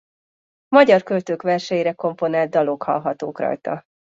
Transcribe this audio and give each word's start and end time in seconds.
Magyar 0.67 1.03
költők 1.03 1.41
verseire 1.41 1.93
komponált 1.93 2.49
dalok 2.49 2.83
hallhatók 2.83 3.39
rajta. 3.39 3.83